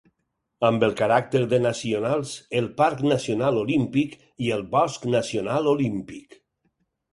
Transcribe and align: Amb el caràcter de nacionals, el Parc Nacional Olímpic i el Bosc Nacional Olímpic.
Amb 0.69 0.85
el 0.85 0.95
caràcter 1.01 1.41
de 1.51 1.59
nacionals, 1.65 2.31
el 2.63 2.71
Parc 2.81 3.05
Nacional 3.13 3.61
Olímpic 3.65 4.17
i 4.49 4.51
el 4.59 4.67
Bosc 4.75 5.09
Nacional 5.19 5.73
Olímpic. 5.77 6.39